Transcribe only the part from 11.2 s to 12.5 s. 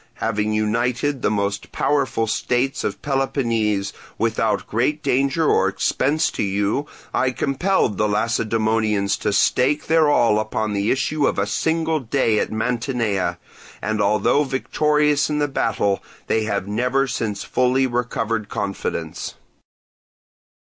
of a single day